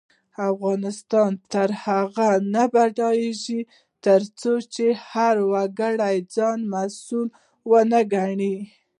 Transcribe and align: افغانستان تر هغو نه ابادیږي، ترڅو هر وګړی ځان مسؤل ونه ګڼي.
افغانستان 0.51 1.31
تر 1.51 1.69
هغو 1.83 2.31
نه 2.53 2.61
ابادیږي، 2.69 3.59
ترڅو 4.05 4.85
هر 5.09 5.35
وګړی 5.51 6.17
ځان 6.35 6.59
مسؤل 6.73 7.27
ونه 7.69 7.99
ګڼي. 8.13 8.55